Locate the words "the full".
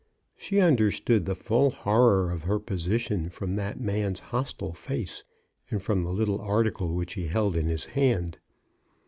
1.25-1.69